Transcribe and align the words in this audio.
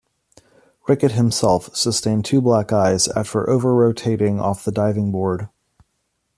Rickitt 0.87 1.11
himself 1.11 1.75
sustained 1.75 2.25
two 2.25 2.41
black 2.41 2.73
eyes 2.73 3.07
after 3.09 3.47
over-rotating 3.47 4.39
off 4.39 4.65
the 4.65 4.71
diving 4.71 5.11
board. 5.11 5.47